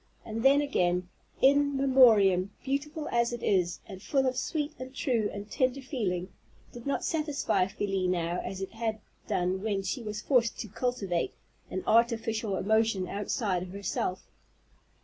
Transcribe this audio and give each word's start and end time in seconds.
And 0.25 0.41
then, 0.41 0.61
again, 0.63 1.09
"In 1.43 1.77
Memoriam," 1.77 2.49
beautiful 2.63 3.07
as 3.09 3.31
it 3.31 3.43
is, 3.43 3.81
and 3.85 4.01
full 4.01 4.25
of 4.25 4.35
sweet 4.35 4.73
and 4.79 4.95
true 4.95 5.29
and 5.31 5.47
tender 5.51 5.79
feeling, 5.79 6.29
did 6.73 6.87
not 6.87 7.05
satisfy 7.05 7.67
Felie 7.67 8.07
now 8.07 8.39
as 8.43 8.61
it 8.63 8.71
had 8.71 8.99
done 9.27 9.61
when 9.61 9.83
she 9.83 10.01
was 10.01 10.19
forced 10.19 10.57
to 10.61 10.69
cultivate 10.69 11.35
an 11.69 11.83
artificial 11.85 12.55
emotion 12.55 13.07
outside 13.07 13.61
of 13.61 13.73
herself. 13.73 14.23